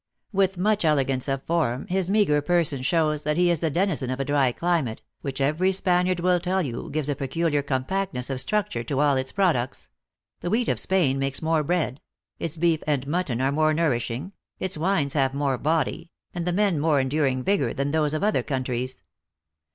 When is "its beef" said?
12.39-12.81